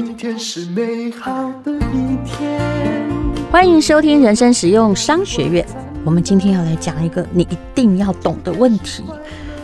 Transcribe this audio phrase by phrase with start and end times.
[0.00, 2.60] 今天是美好的一天。
[3.50, 5.66] 欢迎收听人生实用商学院。
[6.04, 9.02] 我们今天要来讲一个你一定要懂的问题。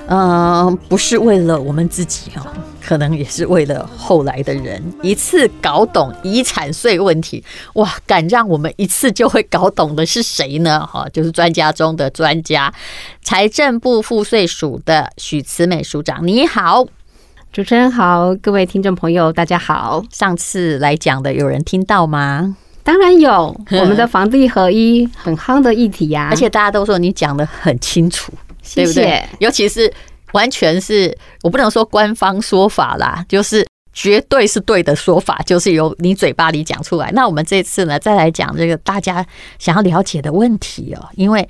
[0.09, 2.45] 嗯、不是为了我们自己哦，
[2.83, 7.43] 可能也是为了后来的人，一次搞懂遗产税问题。
[7.75, 10.85] 哇，敢让我们一次就会搞懂的是谁呢？
[10.85, 12.75] 哈，就是专家中的专家，
[13.23, 16.27] 财政部赋税署的许慈美署长。
[16.27, 16.85] 你好，
[17.55, 20.03] 主持人好，各位听众朋友，大家好。
[20.11, 22.57] 上次来讲的有人听到吗？
[22.83, 28.33] 当然有， 我们的房地合一很夯的议题呀、啊，而且大家都说你讲的很清楚。
[28.75, 29.25] 对不对？
[29.39, 29.93] 尤其是
[30.33, 37.09] 完全是我不能说官方说法啦，就是绝对是对的说法，就是由你嘴巴里讲出来。
[37.13, 39.25] 那我们这次呢，再来讲这个大家
[39.61, 41.49] 想要了解的问题哦，因为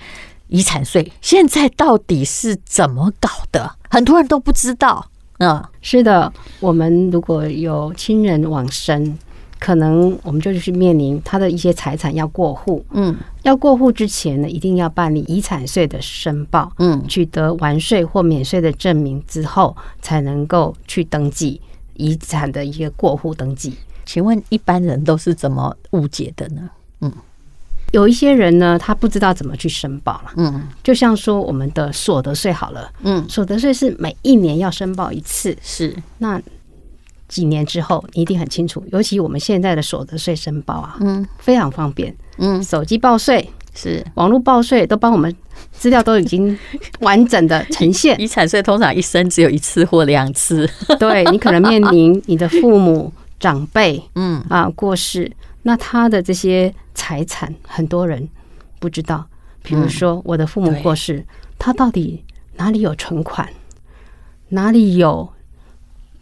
[0.49, 3.77] 遗产税现在到底是怎么搞的？
[3.89, 5.07] 很多人都不知道。
[5.38, 9.18] 嗯，是的，我们如果有亲人往生。
[9.60, 21.62] 可能我们就去面临他的一些财产要过户，嗯，要过户之前呢，一定要办理遗产税的申报，嗯，取得完税或免税的证明之后，才能够去登记
[21.95, 23.73] 遗产的一个过户登记。
[24.05, 26.68] 请问一般人都是怎么误解的呢？
[27.95, 35.95] 嗯，有一些人呢，他不知道怎么去申报了，嗯，就像说我们的所得税好了，嗯，所得税是每一年要申报一次，是。
[36.18, 36.40] 那。
[37.26, 38.84] 几年之后，你一定很清楚。
[38.92, 44.04] 尤其我们现在的所得税申报啊，嗯，非常方便，嗯，手机报税是。
[44.15, 45.34] 网络报税，都帮我们
[45.72, 46.56] 资料都已经
[47.00, 48.20] 完整的呈现。
[48.20, 50.68] 遗产税通常一生只有一次或两次，
[51.00, 54.40] 对，你可能面临你的父母长辈，嗯。
[54.48, 55.28] 啊过世，
[55.65, 58.29] 那他的这些财产，很多人
[58.79, 59.26] 不知道。
[59.62, 61.24] 比如说我的父母过世，
[61.59, 62.23] 他到底
[62.56, 63.48] 哪里有存款，
[64.50, 65.32] 哪里有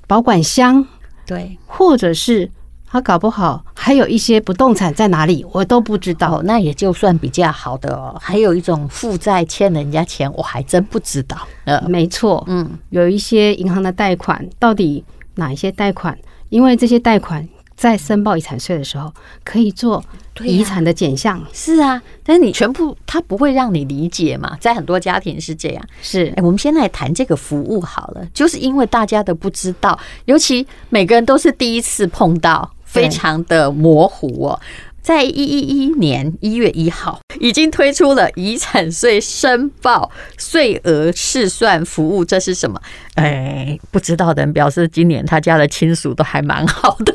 [0.07, 0.87] 保管箱？
[1.27, 2.49] 对，或者是
[2.87, 6.39] 他搞不好还有一些不动产在哪里，我都不知道。
[6.39, 8.17] 哦，那也就算比较好的哦。
[8.21, 11.37] 还有一种负债欠人家钱，我还真不知道。
[11.65, 16.17] 呃，没错，嗯，有一些银行的贷款，到底哪一些贷款？
[16.49, 17.49] 因为这些贷款
[17.83, 19.13] 在申报遗产税的时候
[19.43, 20.05] 可以做。
[20.45, 25.85] 遗产的减项是啊，但是你全部他不会让你理解嘛，在很多家庭是这样。
[26.01, 34.61] 是，哎，我们先来谈这个服务好了，就是因为大家都不知道，尤其每个人都是第一次碰到，非常的模糊哦。
[35.03, 42.81] 在一一一年一月一号，已经推出了遗产税申报税额试算服务，这是什么？
[43.17, 47.13] 哎，不知道的人表示今年他家的亲属都还蛮好的。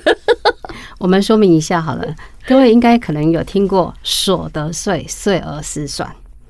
[0.99, 2.15] 我们说明一下好了。
[2.47, 6.09] 各位应该可能有听过所得税税额试算，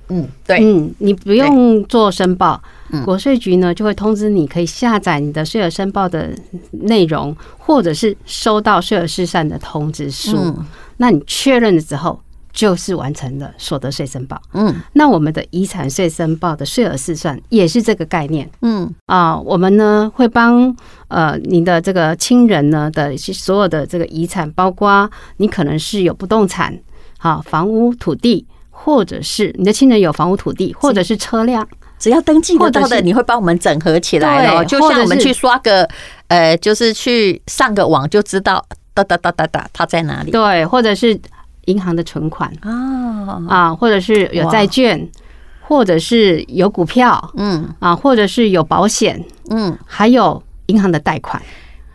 [0.10, 2.62] 嗯，对，嗯，你不用做申报，
[3.04, 6.30] 国税局呢就会通知你可以下载你的税额申报的
[6.72, 10.56] 内容，或者是收到税额试算的通知书，
[10.98, 12.20] 那你确认了之后。
[12.58, 18.92] 就是完成了所得税申报，嗯，那我们的遗产税申报的税额试算也是这个概念，嗯。
[19.06, 20.76] 啊，我们呢会帮
[21.08, 25.08] 呃您的这个亲人呢的所有的这个遗产，包括
[25.38, 26.76] 你可能是有不动产，
[27.20, 31.68] 啊房屋土地，或者是你的亲人有房屋土地，或者是车辆，
[32.00, 35.88] 只要登记得到的，你会帮我们整合起来了，就像我们去刷个
[36.30, 38.66] 呃，就是去上个网就知道
[38.96, 41.22] 哒哒哒哒哒它在哪里，对，或者是。
[41.68, 45.08] 银行的存款啊啊，或者是有债券，
[45.62, 51.42] 或者是有股票，嗯啊，或者是有保险，嗯，还有银行的贷款，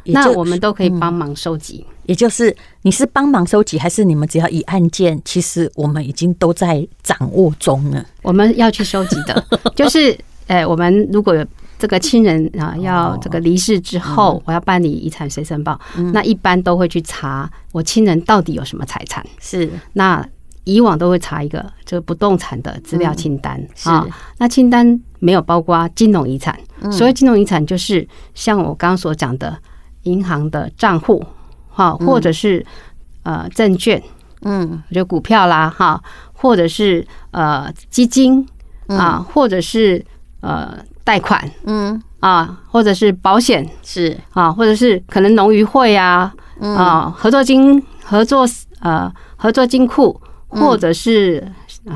[0.04, 1.84] 那我们都可以帮忙收集。
[2.06, 8.04] 也就是你是帮忙收集，还是你们只要一案件，其实我们已经都在掌握中了。
[8.22, 9.44] 我们要去收集的，
[9.76, 11.44] 就是诶，我们如果有。
[11.82, 15.76] 这个亲人啊，要这个离世之后，我要办理遗产税申报，
[16.12, 19.26] 那一般都会去查我亲人到底有什么财产。
[19.41, 20.25] 是，那
[20.62, 24.06] 以往都会查一个这个不动产的资料清单啊。
[24.38, 26.56] 那清单没有包括金融遗产，
[26.93, 29.58] 所谓金融遗产就是像我刚刚所讲的
[30.05, 31.20] 银行的账户
[31.69, 32.64] 哈，或者是
[33.25, 34.00] 呃证券，
[34.43, 36.00] 嗯，就股票啦哈，
[36.32, 38.46] 或者是呃基金
[38.87, 40.06] 啊，或者是
[40.43, 40.78] 呃。
[41.04, 42.02] 贷款，嗯。
[42.20, 44.16] 啊，或者是保险是。
[44.32, 48.46] 啊，或者是可能农渔会啊，啊合作金合作
[48.78, 51.44] 呃合作金库，或者是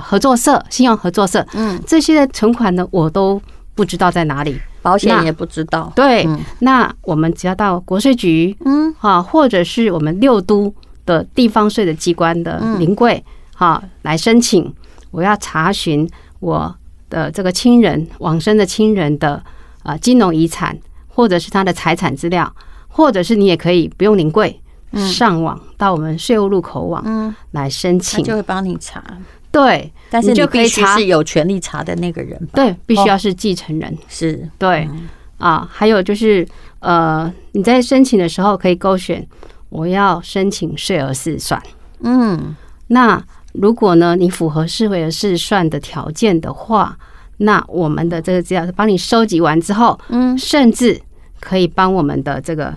[0.00, 3.41] 合作社信用合作社，嗯，这些的存款呢，我都
[3.76, 5.93] 不知道在哪里，保险也不知道。
[5.94, 8.93] 对，那我们只要到国税局，嗯。
[8.99, 10.75] 啊，或者是我们六都
[11.05, 13.25] 的地方税的机关的临柜，
[13.58, 14.75] 啊，来申请，
[15.12, 16.11] 我要查询
[16.41, 16.75] 我。
[17.08, 19.43] 的这个亲人往生的亲人的
[19.82, 20.76] 啊金融遗产，
[21.08, 22.53] 或者是他的财产资料，
[22.88, 24.61] 或者是你也可以不用临柜，
[24.94, 29.03] 上网到我们税务入口网来申请，就会帮你查。
[29.50, 30.97] 对，但是你就可以查。
[30.97, 32.38] 是有权利查的那个人。
[32.53, 33.97] 对，必须要是继承人。
[34.08, 34.49] 是。
[34.58, 34.88] 对。
[35.38, 36.47] 啊，还有就是
[36.79, 39.26] 呃，你在申请的时候可以勾选
[39.69, 41.62] 我要申请税额试算。
[42.00, 42.56] 嗯，
[42.87, 43.23] 那
[43.61, 46.97] 如果呢你符合税额试算的条件的话，
[47.38, 51.00] 那我们的这个资料是帮你收集完之后，嗯，甚至
[51.41, 52.75] 可以帮我们的这个。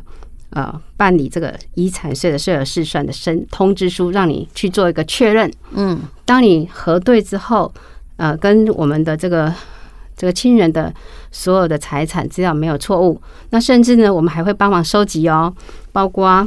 [0.51, 5.53] 呃，办理这个遗产税的税额试算的申通知书，让你去做一个确认。
[5.73, 7.71] 嗯，当你核对之后，
[8.17, 9.53] 呃，跟我们的这个
[10.17, 10.91] 这个亲人的
[11.31, 13.21] 所有的财产资料没有错误，
[13.51, 15.53] 那甚至呢，我们还会帮忙收集哦，
[15.91, 16.43] 包括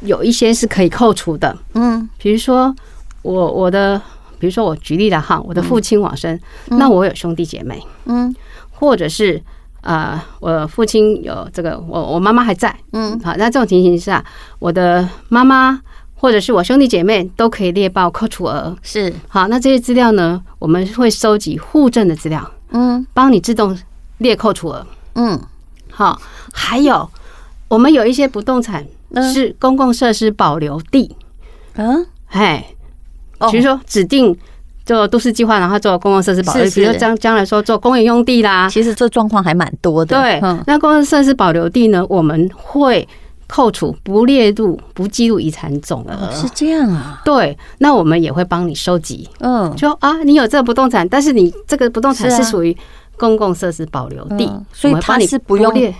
[0.00, 1.56] 有一些是可以扣除的。
[1.72, 2.76] 嗯，比如说
[3.22, 4.00] 我我的，
[4.38, 6.38] 比如说我举例了哈，我的父亲往生，
[6.70, 8.34] 嗯，那我有兄弟姐妹，嗯，
[8.70, 9.42] 或者是。
[9.80, 14.22] 啊、呃，我父亲有这个，我我妈妈还在，嗯，好，那这种情形下，
[14.58, 15.80] 我的妈妈
[16.16, 19.14] 或者是我兄弟姐妹都可以列报扣除额，是。
[19.28, 23.78] 好，那这些资料呢，我们会收集户政的资料，嗯，帮你自动
[24.18, 24.84] 列扣除额，
[25.14, 25.40] 嗯，
[25.90, 26.20] 好，
[26.52, 27.08] 还有
[27.68, 28.84] 我们有一些不动产
[29.32, 31.14] 是公共设施保留地，
[31.76, 32.66] 嗯，哎，
[33.50, 34.36] 比如说指定。
[34.86, 40.18] 做都市计划，然后做公共设施保留，比如将将来说做公园用地啦，其实这状况还蛮多的。
[40.18, 43.06] 对，那公共设施保留地呢，我们会
[43.46, 46.32] 扣除，不列入，不计入遗产总额。
[46.32, 47.20] 是这样啊？
[47.22, 49.28] 对，那我们也会帮你收集。
[49.40, 52.74] 嗯，就啊，你有这个不动产，但是你这个不动产是属于
[53.18, 55.94] 公共设施保留地，所以它是不用列。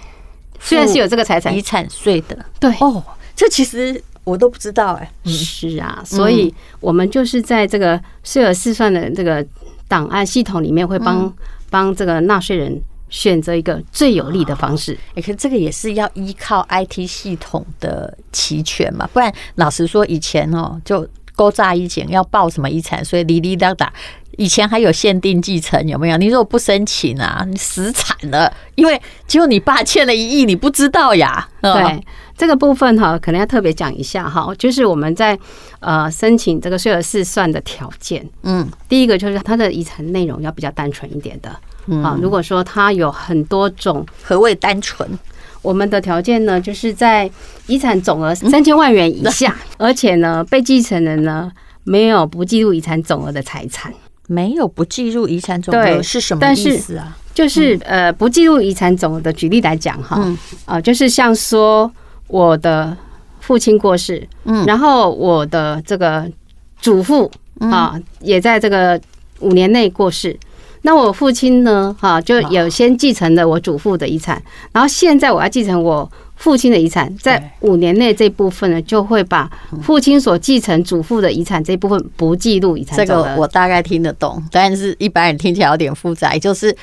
[0.60, 3.04] 虽然是有这个财产遗产税的，对哦，
[3.36, 4.02] 这其实。
[4.28, 9.44] 我都不知道哎、欸，是啊，所以我们就是在这个税额试算的这个
[9.88, 11.32] 档案系统里面，会帮
[11.70, 12.78] 帮这个纳税人
[13.08, 14.96] 选择一个最有利的方式。
[15.14, 23.90] 哎，可这个也是要依靠 IT 系统的齐全嘛，不然老实说，以前哦，就勾诈一前要报什么遗产，所以哩哩哒哒。
[24.36, 26.16] 以前还有限定继承，有没有？
[26.16, 31.48] 你如果不申请啊，你死惨了，因为只有你爸欠了一亿，你不知道呀。
[31.60, 32.04] 对。
[32.38, 35.36] 这个部分哈，可能要特别讲一下哈，就是我们在
[35.80, 41.50] 呃申请这个税额试算的条件，嗯，第一个就是它的遗产内容要比较单纯一点的，
[41.88, 42.00] 嗯。
[42.00, 45.06] 啊，如果说它有很多种，何谓单纯？
[45.62, 47.28] 我们的条件呢，就是在
[47.66, 51.50] 遗产总额三千万元以下， 而且呢，被继承人呢
[51.82, 53.92] 没有不计入遗产总额的财产，
[54.28, 57.18] 没有不计入遗产总额是什么意思啊？
[57.34, 60.24] 就是呃不计入遗产总额的，举例来讲哈，
[60.66, 61.92] 啊，就是像说。
[62.28, 62.96] 我的
[63.40, 66.30] 父亲过世，嗯，然后我的这个
[66.80, 69.00] 祖父啊，也在这个
[69.40, 70.38] 五年内过世。
[70.82, 74.40] 那我父亲呢，哈，就有先继承了我祖父的遗产，
[74.72, 79.50] 然后现在我要继承我父亲的遗产，在五年内这部分呢，就会把
[79.82, 82.96] 父亲所继承祖父的遗产这部分不计入遗产。
[82.96, 86.76] 这个我大概听得懂，但是一般人听起来有点复杂，就是。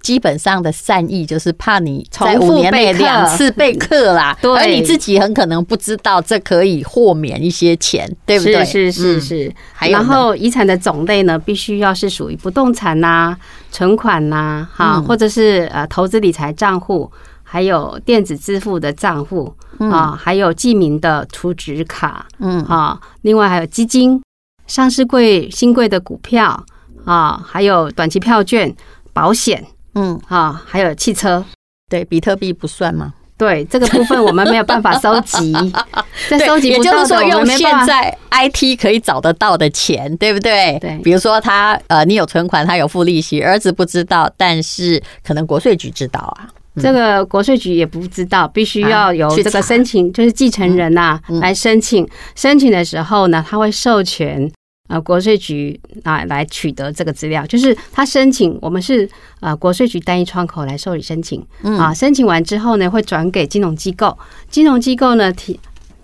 [0.00, 8.64] 基本上的善意就是怕你在五年内两次被课啦， 而你自己很可能不知道这可以豁免一些钱，对不对？
[8.64, 9.54] 是是是是。
[9.90, 13.36] 然后遗产的种类呢，必须要是属于不动产呐、
[13.70, 17.10] 存款呐，哈，或者是呃投资理财账户，
[17.42, 24.20] 还有电子支付的账户啊，还有记名的储值卡，嗯啊，另外还有基金、
[24.66, 26.64] 上市贵新贵的股票
[27.04, 28.74] 啊，还有短期票券、
[29.12, 29.66] 保险。
[29.94, 31.44] 嗯，好，还有汽车，
[31.88, 33.14] 对，比特币不算吗？
[33.36, 35.54] 对，这个部分我们没有办法收集，
[36.28, 40.78] 在收集，也就是说用现在 IT 可以找得到的钱，对不对？
[40.78, 46.48] 对，比如说他呃，你有存款，他有付利息，儿子不知道，但是可能国税局知道啊。
[46.80, 52.06] 这个国税局也不知道，必须要有这个申请，就是继承人呐来申请。
[52.36, 54.50] 申请的时候呢，他会授权。
[54.90, 64.18] 呃，国税局啊，来取得这个资料，就是他申请，我们是呃国税局单一窗口来受理申请，啊，申请完之后呢，会转给金融机构，
[64.50, 65.60] 金融机构呢提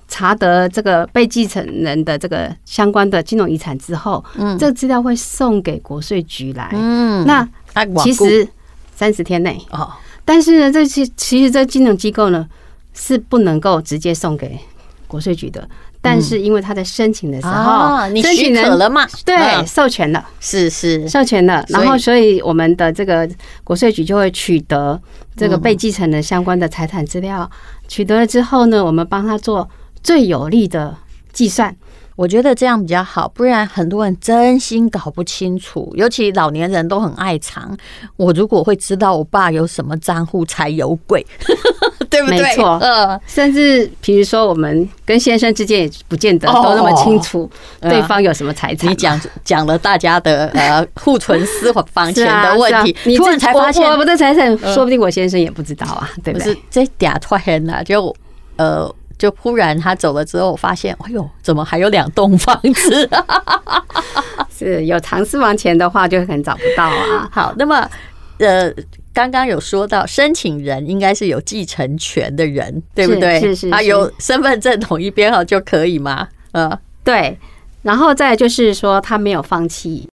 [0.07, 7.45] 查得这个被继承人的这个相关的金融遗产之后，嗯，这个资料会送给国税局来，嗯，那
[8.05, 8.47] 其实
[8.95, 9.91] 三十天内哦，
[10.25, 12.49] 但是呢，这些其实这金融机构呢
[12.95, 14.57] 是不能够直接送给
[15.09, 15.69] 国税局的。
[16.07, 19.05] 但是因为他在申请的时候，你许可了嘛？
[19.25, 21.65] 对，授权了，是是授权了。
[21.71, 23.29] 然后，所以我们的这个
[23.65, 25.01] 国税局就会取得
[25.37, 27.51] 这个被继承的相关的财产资料。
[27.89, 29.69] 取得了之后呢，我们帮他做
[30.01, 30.97] 最有利的
[31.33, 31.75] 计算。
[32.15, 37.77] 我觉得这样比较好，不然很多人真心搞不清楚，尤其老年人都很爱藏。
[38.17, 41.27] 我如果会知道我爸有什么账户才有鬼。
[42.17, 42.43] 对不对？
[42.43, 48.91] 没错，呃，甚至比如说我们跟先生之间也不见得都那么清楚对方有什么财产。
[48.91, 56.57] 你讲讲了大家的呃库存私房钱的问题， 你突然才发现我的财产，说不定我先生也不知道啊，对不对？
[56.71, 58.15] 这俩突然呢，就
[58.57, 58.95] 呃。
[59.19, 63.09] 就忽然他走了之后，我发现，哎呦，怎么还有两栋房子？
[64.55, 67.27] 是有藏私房钱的话，就可能找不到啊。
[67.33, 67.89] 好，那么
[68.39, 68.71] 呃，
[69.17, 73.41] 刚刚有说到申请人应该是有继承权的人，对不对？
[73.41, 73.71] 是是，是。
[73.71, 76.29] 啊，有身份证统一编号就可以吗？
[76.53, 77.39] 呃，对。
[77.81, 80.07] 然后再就是说，他没有放弃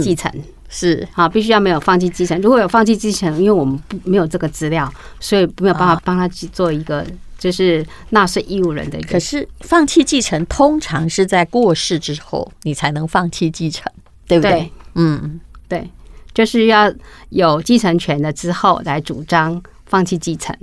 [0.00, 0.30] 继承，
[0.68, 2.40] 是好，必须要没有放弃继承。
[2.40, 4.88] 如果有放弃继承，因为我们不没有这个资料，
[5.18, 7.04] 所以没有办法帮他去做一个。
[7.38, 13.92] 就是纳税义务人的，可是放弃继承通常是在过世之后，你才能放弃继承，
[14.26, 14.52] 对不对？
[14.52, 15.38] 对，嗯，
[15.68, 15.90] 对，
[16.36, 16.92] 就是要
[17.30, 20.54] 有继承权了之后来主张放弃继承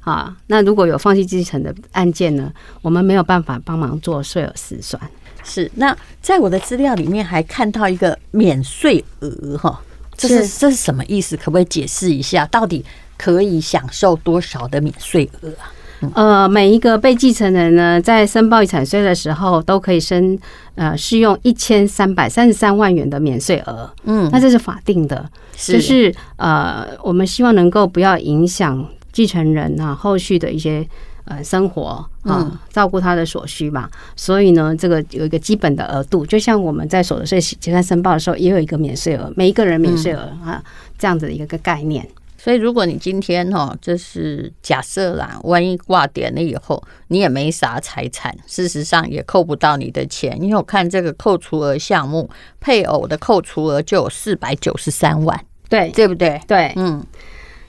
[0.00, 0.36] 啊。
[0.48, 5.00] 那如果有放弃继承的案件呢，我们没有办法帮忙做税额试算。
[5.42, 9.80] 是，那在我的资料里面还看到一个免税额哈，
[10.18, 11.34] 这是这是什么意思？
[11.34, 12.44] 可不可以解释一下？
[12.48, 12.84] 到底
[13.16, 15.72] 可以享受多少的免税额啊？
[16.14, 20.38] 呃，每一个被继承人呢，在申报遗产税的时候，都可以申
[20.74, 23.90] 呃适用一千三百三十三万元的免税额。
[24.04, 30.86] 嗯，那这是法定的，就是呃，我们希望能够不要影响继承人啊后续的一些
[31.24, 33.88] 呃生活啊，照顾他的所需嘛。
[34.16, 40.62] 所以呢，这个有一个基本的额度，就像我们在所得税结算申报的时候，也有一个免税额，每一个人免税额啊
[40.98, 42.06] 这样子的一个概念。
[42.42, 56.40] 所以，如果你今天哈，就是假设啦，万一挂点了以后，你也没啥财产，事实上也扣不到你的钱，因为我看这个扣除额项目，配偶的扣除额就有四百九十三万，对，对不对？
[56.48, 57.06] 对，嗯。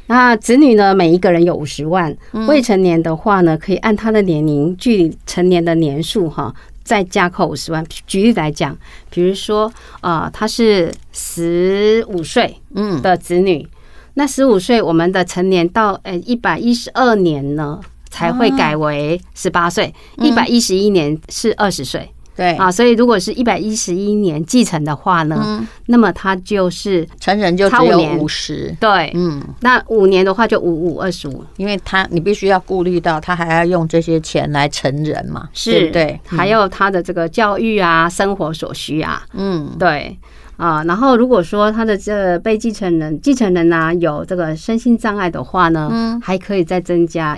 [0.08, 6.52] 那子女呢，每一个人有五十万，未成年的话呢，可以按他的年龄距离成年的年数哈，
[6.84, 7.86] 再加扣五十万。
[8.08, 8.76] 举例来讲，
[9.12, 13.68] 比如说啊，他是十五岁嗯的子女。
[14.16, 17.80] 那十五岁，我们的成年到呃一百一十二年呢，
[18.10, 22.10] 才会改为十八岁，一百一十一年是二十岁。
[22.36, 22.54] 对。
[22.56, 28.76] 啊，所以如果是一百一十一年继承的话呢，嗯、那么他就是成人就只有五十。
[28.80, 35.90] 对，嗯，那五年的话就五五二十五，因为他你必须要顾虑到他还要用这些钱来成人嘛，是。
[35.92, 36.20] 对？
[36.26, 40.18] 还有他的这个教育啊，生活所需啊，嗯，对。
[40.58, 47.38] 啊，然后如果说他的这被继承人继承人呢有这个身心障碍的话呢，嗯，还可以再增加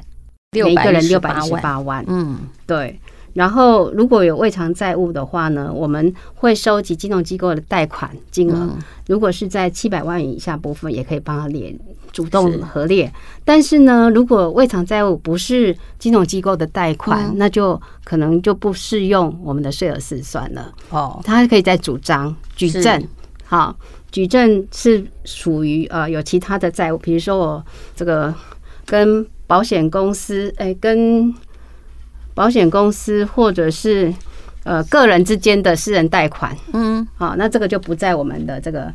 [0.51, 2.99] 每一个人六百一十八万，嗯，对。
[3.33, 8.69] 然后如果有未偿债务的话呢，我们会收集金融机构的贷款金额，
[9.07, 11.75] 如果是在七百万元以下部分，也可以帮他列
[12.15, 13.11] 主动核列。
[13.43, 20.73] 但是呢，如果未偿债务不是金融机构的贷款，那就可能就不适用我们的税额试算了。
[20.89, 23.05] 哦，他可以再主张举证。
[23.43, 23.75] 好，
[24.11, 28.33] 举证是属于呃有其他的债务，比如说我这个
[28.85, 31.35] 跟保险公司，哎，跟
[32.33, 34.11] 保险公司或者是
[34.63, 38.91] 呃个人之间的私人贷款，嗯，好，那这个就不在我们的这个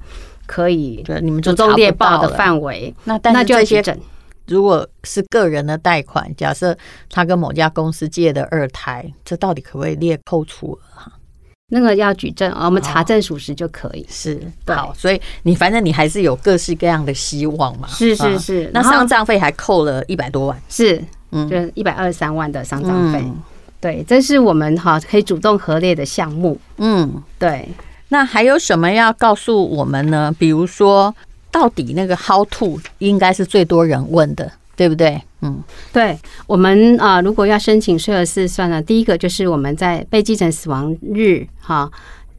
[0.50, 2.92] 可以你们主动列报的范围。
[3.04, 3.96] 那那就要举证。
[4.48, 6.76] 如果是个人的贷款，假设
[7.08, 11.12] 他跟某家公司借的二胎，这到底可不可以列扣除额哈？
[11.68, 14.04] 那个要举证，我们查证属实就可以。
[14.08, 17.86] 是，好，所以你反正你还是有各式各样的希望嘛。
[17.86, 23.24] 是是是，那丧葬费还扣了一百多万，是，嗯，就一百二十三万的丧葬费。
[23.80, 26.58] 对，这是我们哈可以主动核列的项目。
[26.78, 27.68] 嗯，对。
[28.10, 30.32] 那还有什么要告诉我们呢？
[30.38, 31.12] 比如说，
[31.50, 34.52] 到底那个 how to 应该是最多人问的。
[34.76, 35.20] 对不对？
[35.42, 35.62] 嗯，
[35.92, 41.90] 对，我们啊，如果要申请税额试算呢，第一个就是我们在被继承死亡日哈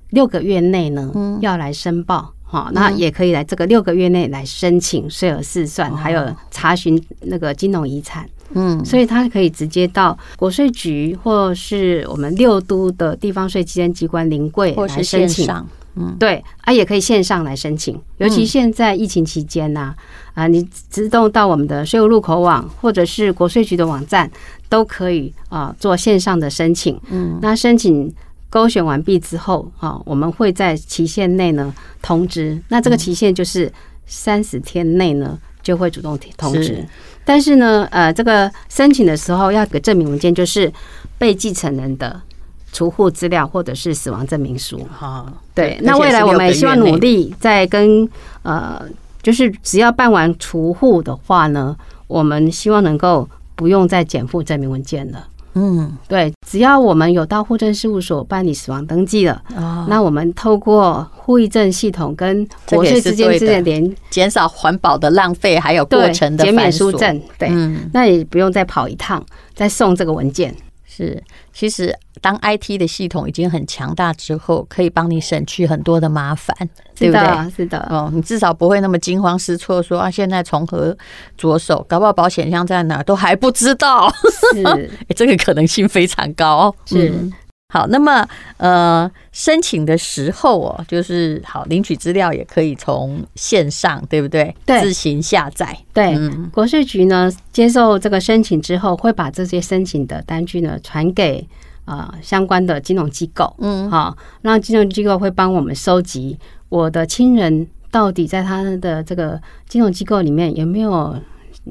[0.09, 15.47] 六个月内呢，要来申报哈，那也可以来这个六个月内来申请税额试算，还有查询那个金融遗产，嗯，所以他可以直接到国税局或是我们六都的地方税稽征机关临柜来申请。
[15.95, 19.93] 嗯，对啊，也可以线上来申请，尤其现在疫情期间呐，
[20.33, 24.29] 啊，啊，你自动到我们的税务入口网或者是国税局的网站，
[24.69, 26.97] 都可以啊做线上的申请。
[27.09, 28.09] 嗯，那申请
[28.51, 32.61] 勾选完毕之后啊，我们会在期限内呢通知。
[32.67, 33.71] 那这个期限就是
[34.05, 36.85] 三十天内呢就会主动通知。
[37.25, 40.71] 但是呢，呃，这个申请的时候要有个证明文件，就是
[41.17, 42.21] 被继承人的。
[42.73, 45.77] 除户资料或者是死亡证明书，好，对。
[45.83, 48.09] 那未来我们也希望努力在跟
[48.43, 48.81] 呃，
[49.21, 51.75] 就是只要办完除户的话呢，
[52.07, 55.27] 我们希望能够不用再减负证明文件了。
[55.53, 70.55] 嗯，对，只要我们有到户政事务所办理死亡登记了，哦，那我们透过户役证系统跟国税之间之间连，减少环保的浪费，还有过程的减免书证，对，嗯，那也不用再跑一趟，再送这个文件。
[70.93, 76.53] 是，其实当 IT 的系统已经很强大之后，可以帮你省去很多的麻烦，
[76.95, 77.49] 对不对？
[77.55, 80.95] 是的，哦，你至少不会那么惊慌失措，说啊，现在从何
[81.37, 81.85] 着手？
[81.87, 84.13] 搞不好保险箱在哪都还不知道，
[84.53, 87.09] 是，欸、 这个可能性非常高，是。
[87.09, 87.31] 嗯
[87.73, 94.53] 好，那么呃，申请的时候哦，就是好领取资料也可以从线上，对不对？
[94.65, 95.77] 对，自行下载。
[95.93, 101.47] 对，嗯，国税局呢接受这个申请之后，会把这些申请的单据呢传给
[101.85, 103.55] 呃相关的金融机构。
[103.59, 106.37] 嗯，好，让金融机构会帮我们收集
[106.67, 111.15] 我的亲人到底在他的这个金融机构里面有没有。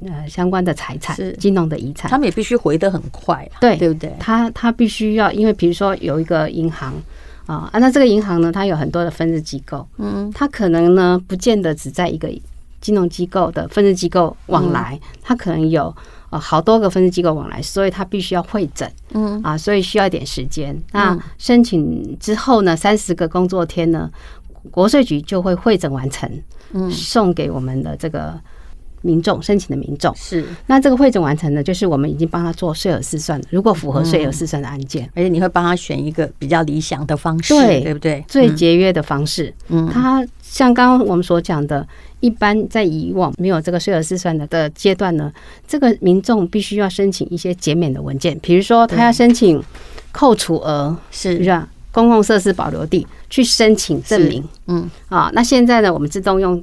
[0.06, 1.32] 呃，相关的财产是。
[1.32, 4.10] 金融的遗产，他们也必须回得很快，啊，对对不对？
[4.18, 6.94] 他他必须要，因为比如说有一个银行
[7.46, 12.30] 啊，那这个银行呢，它有很多的分支机构，嗯，它可能呢，不见得只在一个
[12.80, 15.94] 金融机构的分支机构往来，它可能有
[16.30, 19.38] 呃好多个分支机构往来，所以它必须要会诊，嗯。
[19.42, 20.74] 啊，所以需要一点时间。
[20.92, 24.10] 那申请之后呢，三十个工作天呢，
[24.70, 26.30] 国税局就会会诊完成，
[26.72, 28.40] 嗯，送给我们的这个。
[29.02, 30.14] 民众申请的民众。
[30.16, 38.24] 是，那这个汇总完成呢，就是我们已经帮他做税额试算，如果符合税额试算的案件，而且你会帮他选一个比较理想的方式，对，对不对？
[38.28, 39.52] 最节约的方式。
[39.68, 41.86] 嗯，他像刚刚我们所讲的，
[42.20, 45.32] 一般在以往没有这个税额试算的的阶段呢，
[45.66, 49.62] 这个民众必须要申请一些减免的文件，比如说他要申请
[50.12, 51.42] 扣除额，是。
[51.42, 51.68] 是吧？
[51.92, 54.88] 公共设施保留地去申请证明，嗯。
[55.08, 56.62] 啊，那现在呢，我们自动用。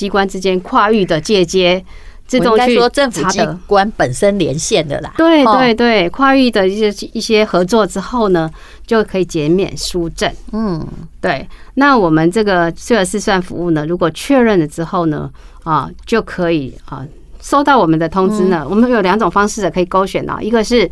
[0.00, 1.84] 机关之间跨域的借接，
[2.26, 5.12] 自动去说政府机关本身连线的啦。
[5.14, 8.50] 对对对，跨域的一些一些合作之后呢，
[8.86, 10.32] 就可以减免书证。
[10.52, 10.82] 嗯，
[11.20, 11.46] 对。
[11.74, 15.30] 那我们这个税额试算服务呢，如果确认了之后呢，
[15.64, 17.06] 啊，就可以啊
[17.42, 18.66] 收到我们的通知呢。
[18.66, 20.90] 我们有两种方式的可以勾选啊，一个是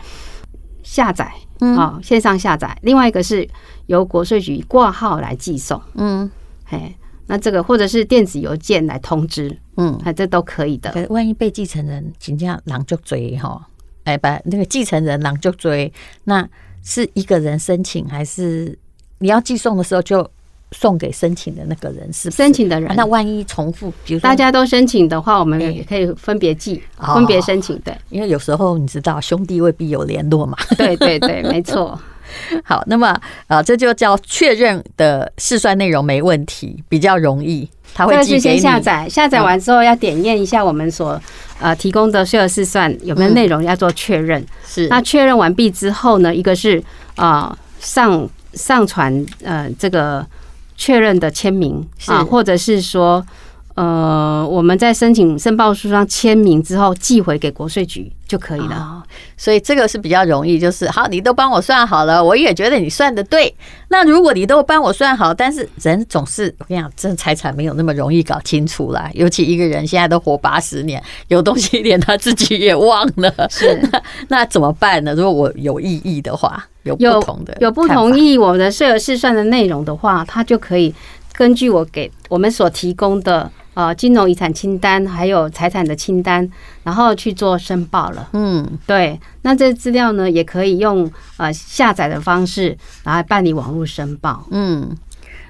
[0.83, 3.49] 下载啊线上下载，另外一个是
[3.87, 5.81] 由国税局挂号来寄送。
[5.95, 6.31] 嗯，
[6.67, 6.95] 嘿。
[7.31, 10.91] 那这个或者是电子邮件来通知，嗯，这都可以的。
[10.93, 13.65] 可万一被继承人请假狼就追哈，
[14.05, 15.93] 哎，把那个继承人狼就追，
[16.25, 16.49] 那
[16.83, 18.77] 是一个人申请，还是
[19.19, 20.29] 你要寄送的时候就
[20.73, 22.11] 送给申请的那个人？
[22.11, 22.97] 是，是申请的人？
[22.97, 26.83] 那万一重复，比如说大家都申请的话，我们也可以分别寄，
[27.15, 27.79] 分别申请。
[27.81, 30.57] 对，因为有时候你知道兄弟未必有联络嘛。
[30.79, 32.01] 对对对，没错。
[32.65, 37.69] 好，那么啊，这就叫确认的试算内容没问题，比较容易。
[37.95, 41.21] 他会寄给你下载，下载完之后要点验一下我们所
[41.59, 44.45] 呃提供的税额试算有没有内容要做确认。
[44.67, 46.83] 是，那确认完毕之后呢，一个是
[47.17, 50.25] 啊上上传呃这个
[50.77, 53.25] 确认的签名啊，或者是说。
[53.79, 58.75] 呃，我们在申请申报书上签名之后，寄回给国税局就可以了。
[58.75, 59.03] 哦，
[59.37, 63.55] 所以这个是比较容易，就是好，你都帮我算好了，我也觉得你算的对。
[63.87, 69.09] 那如果你都帮我算好，但是人总是我跟你讲，这财产没有那么容易搞清楚啦。
[69.15, 75.15] 尤其一个人现在都活八十年，有东西连他自己也忘了，是那， 那怎么办呢？
[75.15, 80.93] 如果我有异议的话，有不同的有，有不同意我们的税额试算的内容的话，他就可以
[81.33, 83.49] 根据我给我们所提供的。
[83.79, 86.51] 呃，金融遗产清单还有财产的清单，
[86.83, 88.29] 然后去做申报了。
[88.33, 89.21] 嗯，对。
[89.43, 94.45] 那这资料呢，也可以用呃下载的方式来办理网络申报。
[94.51, 94.97] 嗯，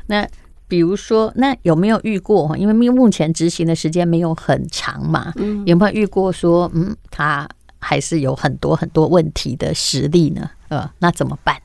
[0.09, 0.29] 那
[0.69, 2.55] 比如说，那有没有遇过？
[2.59, 10.51] 因为目前执行的时间没有很长嘛，嗯，有没有遇过说，嗯，他还是有很多很多问题的实例呢？
[10.69, 11.57] 呃，那怎么办？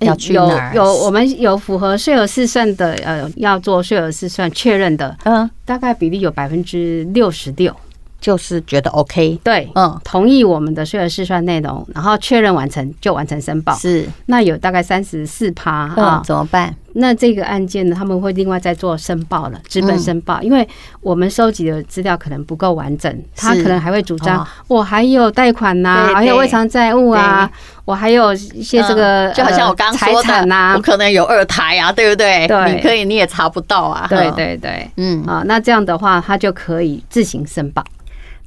[0.00, 7.74] 要去哪有有，我们有符合税额试算的，呃，要做税额试算确认的，嗯，大概比例有百分之六十六，
[8.20, 16.74] 就是觉得 OK，对，嗯，同意我们的税额试算内容，然后确认完成就完成申报，是，那有大概三十四趴啊，怎么办？
[16.94, 20.66] 那这个案件呢，他们会另外再做申报了，资本申报，因为
[21.00, 27.50] 我们收集的资料可能不够完整，他可能还会主张我还有贷款呐，还有未偿债务啊，
[27.84, 32.46] 我还有一些这个就好像我刚刚说的呐，我可能有二胎啊，对不对？
[32.48, 35.24] 对，你可以你也查不到啊，对对对，嗯。
[35.24, 37.84] 啊，那这样的话，他就可以自行申报。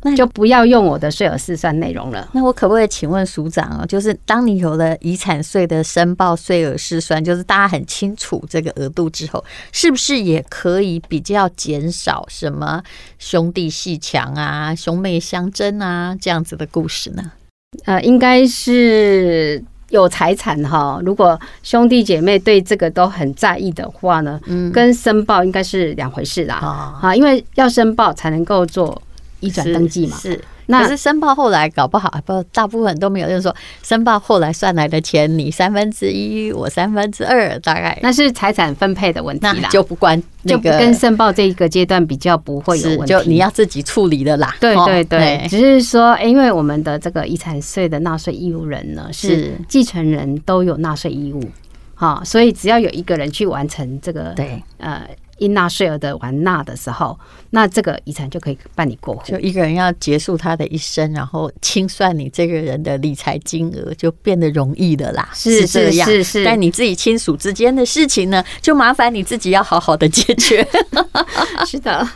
[0.04, 2.28] 那就不要用我的税额试算内容了。
[2.34, 3.86] 那我可不可以请问署长啊？
[3.86, 12.84] 就是当你有了遗产税的申报税额试算，就是大家很清楚这个额度之后，是不是也可以比较减少什么
[13.18, 17.32] 兄弟鬩墙啊、兄妹相争啊这样子的故事呢？
[17.86, 21.00] 呃，应该是有财产哈。
[21.04, 26.56] 如果兄弟姐妹对这个都很在意的话呢，嗯，跟申报应该是两回事啦。
[27.02, 29.02] 啊，因为要申报才能够做
[29.44, 30.18] 移转登记嘛。
[30.18, 30.40] 是。
[30.68, 33.28] 那可是申报后来搞不好，不，大部分都没有。
[33.28, 33.54] 就是说，
[33.84, 44.56] 申报后来算来的钱，你三分之一，我三分之二，大概那是财产分配的问题啦，就不关那个跟申报这一个阶段比较不会有问题，就你要自己处理的啦。
[44.62, 51.44] 对对对，只是说，因为我们的这个遗产税的纳税义务人呢，是继承人都有纳税义务，
[51.94, 55.02] 好，所以只要有一个人去完成这个，对，呃。
[55.44, 59.22] 应纳税额的完纳的时候，那这个遗产就可以办理过户。
[59.26, 65.30] 就一个人要结束他的一生，然后清算你这个人的理财金额，就变得容易的啦。
[65.34, 66.46] 是这样，是是。
[66.46, 70.66] 但你自己亲属之间的事情呢，就麻烦你自己要好好的解决。
[71.68, 72.08] 是的，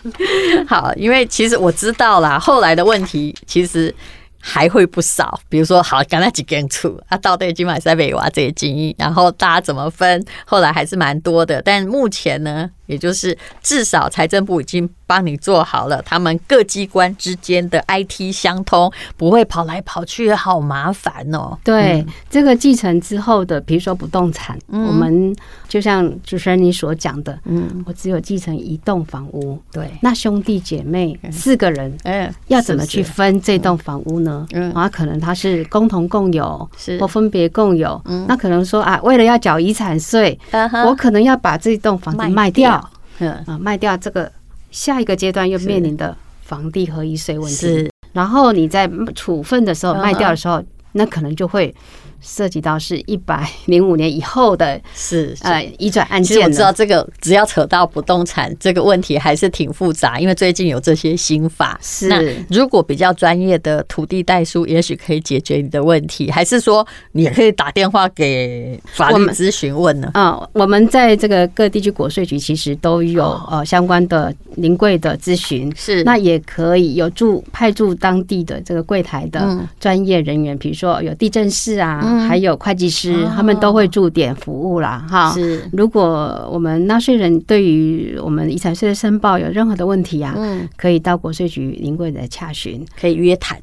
[0.67, 3.93] 好，因为其实我知道啦，后来的问题其实。
[4.39, 10.23] 还会不少，比如说，好，刚才几根处啊，到底金买塞北娃这些经验，然后大家怎么分？
[10.45, 21.58] 后来还是蛮多的，但目前呢，也就是至少财政部已经帮你做好了，他们各机关之间的 IT 相通，不会跑来跑去，好麻烦哦。
[21.63, 25.36] 对，嗯、这个继承之后的，比如说不动产，嗯、我们
[25.69, 34.45] 就像主持人你所讲的，嗯，我只有继承一栋房屋，对，那兄弟姐妹四个人，嗯，要怎么去分这栋房屋呢？
[34.54, 40.38] 嗯，啊，可能他是共同共有，是或分别共有，嗯，那可能说啊，为了要缴遗产税，
[40.86, 42.76] 我可能要把这栋房子卖掉。
[43.19, 44.32] 嗯啊，卖掉这个，
[44.71, 47.56] 下一个阶段又面临的房地合一税问题。
[47.56, 51.73] 是，然后你在处分的时候卖掉的时候，那可能就会。
[52.21, 56.27] 涉及到是一百零五年以后的，是呃移转案件。
[56.27, 60.19] 其实我知道这个，只要扯到不动产这个问题，还是挺复杂。
[60.19, 66.30] 因为最近有这些新法，是那如果比较专业的土地代书，也许可以解决你的问题。
[66.32, 70.12] 还是说你可以打电话给法律咨询问呢？
[70.13, 82.06] 啊，我们在这个各地区国税局其实都有呃相关的临柜的咨询，是那也可以有驻派驻当地的这个柜台的专业人员，比如说有地震室啊。
[82.19, 85.06] 还有会计师，他们都会驻点服务啦。
[85.10, 85.32] 哈。
[85.34, 93.60] 是，如果我们纳税人对于我们遗产税的申报有任何的问题啊，嗯，可以到国税局临柜的洽询，可以约谈，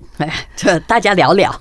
[0.57, 1.53] 就大家聊聊，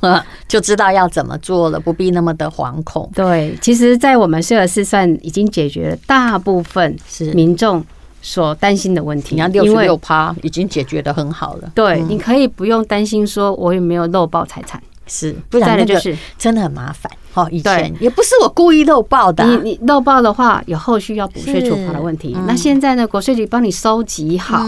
[0.47, 3.10] 就知道要怎么做了，不必那么的惶恐。
[3.15, 7.84] 对，其实，在我们税额试算已经解决了大部分是民众
[8.21, 11.71] 所担心的问题，你要六十六趴已经解决的很好了。
[11.75, 14.82] 对，你可以不用担心说我有没有漏报财产。
[15.07, 16.01] 是，不然那个
[16.37, 17.11] 真的很麻烦。
[17.33, 19.43] 哦，以前也不是我故意漏报的。
[19.45, 22.37] 你你漏报的话，有后续要补税处罚的问题。
[22.47, 24.63] 那现在呢，国税局帮你收集好，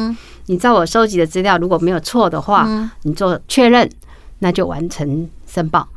[0.48, 3.89] 你照我收集的资料，如果没有错的话，你做确认，
[4.39, 5.88] 那就完成申报。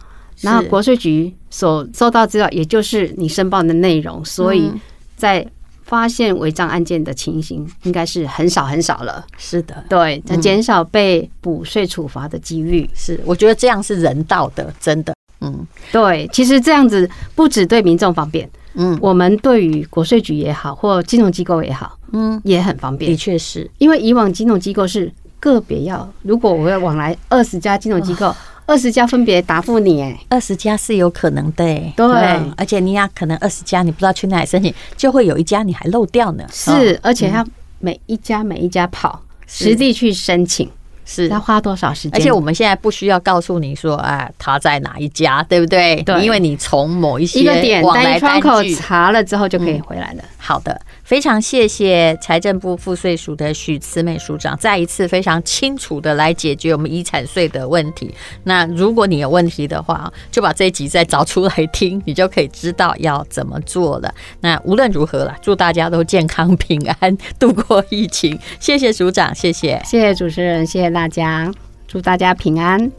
[0.41, 4.71] 然后国税局所收到资料，也就是你申报的内容，所以
[5.17, 5.47] 在。
[5.89, 9.25] 发现违章案件的情形应该是很少很少了。
[9.39, 12.89] 是的，对，它减少被补税处罚的几率。
[12.95, 15.15] 是，我觉得这样是人道的，真的。
[15.41, 23.11] 嗯，对，其实这样子不止对民众方便，嗯，我们对于国税局也好，或金融机构也好，嗯，也很方便。
[23.11, 28.35] 的确是，因为以往金融机构是个别要，如果我要往来二十家金融机构。
[28.69, 31.65] 二十家分别答复你，哎，二十家是有可能的，
[31.97, 32.07] 对，
[32.55, 36.45] 而且你要可能二十家你不知道去哪里申请，就会有一家你还漏掉呢。
[36.53, 37.43] 是，而且要
[37.79, 40.69] 每一家每一家跑，实地去申请，
[41.11, 42.13] 是要花多少时间？
[42.13, 46.03] 而且我们现在不需要告诉你说，哎，他在哪一家，对不对？
[46.03, 50.23] 对，因为你从某一些一个点单一窗口查了之后就可以回来了。
[50.37, 50.79] 好的。
[51.05, 58.15] 非常谢谢财政部赋税署的许慈美署长，再一次非常清楚的来解决我们遗产税的问题。
[58.45, 64.15] 那如果你有问题的话，就把这一集再找出来听，你就可以知道要怎么做了。
[64.41, 68.39] 那无论如何了，祝大家都健康平安度过疫情。
[68.61, 71.53] 谢谢署长，谢谢，谢谢主持人，谢谢大家，
[71.87, 72.91] 祝大家平安。